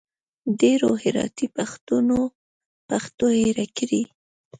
ډېرو 0.61 0.89
هراتي 1.03 1.47
پښتنو 1.57 2.19
پښتو 2.89 3.25
هېره 3.39 3.65
کړي 3.77 4.01